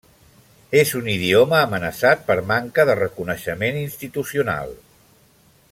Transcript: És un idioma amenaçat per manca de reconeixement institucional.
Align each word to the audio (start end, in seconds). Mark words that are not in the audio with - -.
És 0.79 0.93
un 0.99 1.09
idioma 1.15 1.59
amenaçat 1.65 2.25
per 2.31 2.37
manca 2.53 2.87
de 2.91 2.97
reconeixement 3.01 3.79
institucional. 3.83 4.75